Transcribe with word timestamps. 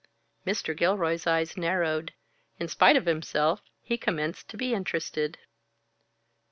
Mr. 0.47 0.75
Gilroy's 0.75 1.27
eyes 1.27 1.55
narrowed. 1.55 2.11
In 2.59 2.67
spite 2.67 2.95
of 2.95 3.05
himself, 3.05 3.61
he 3.83 3.99
commenced 3.99 4.47
to 4.49 4.57
be 4.57 4.73
interested. 4.73 5.37